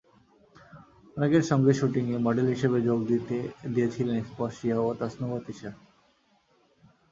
[1.17, 2.99] অনেকের সঙ্গে শুটিংয়ে মডেল হিসেবে যোগ
[3.75, 5.71] দিয়েছিলেন স্পর্শিয়া ও তাসনুভা তিশা।